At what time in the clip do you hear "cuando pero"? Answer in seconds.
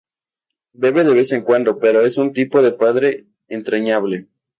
1.43-2.01